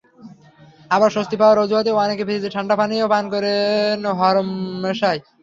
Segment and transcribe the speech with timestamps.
[0.91, 5.17] আবার স্বস্তি পাওয়ার অজুহাতে অনেকে ফ্রিজের ঠান্ডা পানিও পান করেন হরহামেশাই।